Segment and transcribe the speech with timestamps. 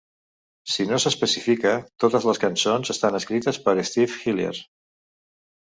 [0.75, 1.73] Si no s'especifica,
[2.05, 4.55] totes les cançons estan escrites per Steve Hillier.